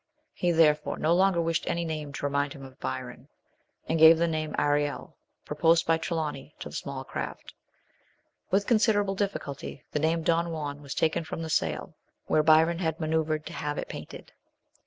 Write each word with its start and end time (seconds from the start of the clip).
He, 0.33 0.49
therefore, 0.49 0.97
no 0.97 1.13
longer 1.13 1.39
wished 1.39 1.67
any 1.67 1.85
name 1.85 2.11
to 2.13 2.25
remind 2.25 2.53
him 2.53 2.65
of 2.65 2.79
Bvron, 2.79 3.27
and 3.87 3.99
gave 3.99 4.17
the 4.17 4.27
name 4.27 4.55
Ariel, 4.57 5.15
proposed 5.45 5.85
by 5.85 5.93
11 6.01 6.15
* 6.17 6.17
164 6.17 6.23
MRS. 6.23 6.33
SHELLEY. 6.33 6.33
Trelawny, 6.33 6.59
to 6.59 6.69
the 6.69 6.75
small 6.75 7.03
craft. 7.03 7.53
With 8.49 8.65
considerable 8.65 9.15
diffi 9.15 9.37
culty 9.39 9.81
the 9.91 9.99
name 9.99 10.23
Don 10.23 10.49
Juan 10.49 10.81
was 10.81 10.95
taken 10.95 11.23
from 11.23 11.43
the 11.43 11.51
sail,, 11.51 11.93
where 12.25 12.41
Byron 12.41 12.79
had 12.79 12.99
manoeuvred 12.99 13.45
to 13.45 13.53
have 13.53 13.77
it 13.77 13.87
painted. 13.89 14.31